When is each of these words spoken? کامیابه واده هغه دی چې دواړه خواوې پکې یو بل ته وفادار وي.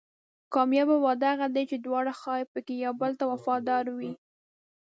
کامیابه 0.53 0.95
واده 1.05 1.25
هغه 1.33 1.47
دی 1.55 1.63
چې 1.69 1.77
دواړه 1.77 2.11
خواوې 2.19 2.45
پکې 2.53 2.73
یو 2.85 2.93
بل 3.01 3.11
ته 3.19 3.23
وفادار 3.31 3.85
وي. 3.97 4.13